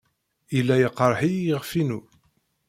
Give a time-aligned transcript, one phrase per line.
[0.55, 1.99] Yella iqerreḥ-iyi yiɣef-inu.